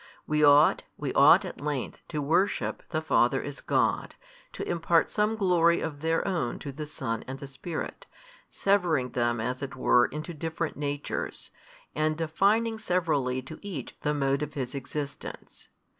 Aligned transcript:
We 0.25 0.43
ought, 0.43 0.81
we 0.97 1.13
ought 1.13 1.45
at 1.45 1.61
length 1.61 2.01
to 2.07 2.23
worship 2.23 2.81
the 2.89 3.03
Father 3.03 3.39
as 3.43 3.61
God, 3.61 4.15
to 4.53 4.67
impart 4.67 5.11
some 5.11 5.35
glory 5.35 5.79
of 5.79 6.01
Their 6.01 6.27
Own 6.27 6.57
to 6.57 6.71
the 6.71 6.87
Son 6.87 7.23
and 7.27 7.37
the 7.37 7.45
Spirit, 7.45 8.07
severing 8.49 9.09
them 9.11 9.39
as 9.39 9.61
it 9.61 9.75
were 9.75 10.07
into 10.07 10.33
different 10.33 10.75
natures, 10.75 11.51
and 11.93 12.17
defining 12.17 12.79
severally 12.79 13.43
to 13.43 13.59
Each 13.61 13.95
the 13.99 14.15
mode 14.15 14.41
of 14.41 14.55
His 14.55 14.73
Existence. 14.73 15.69